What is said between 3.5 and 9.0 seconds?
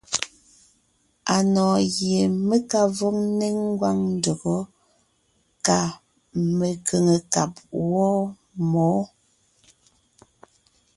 ngwáŋ ndÿɔgɔ́ kà mekʉ̀ŋekab wɔ́ɔ mǒ.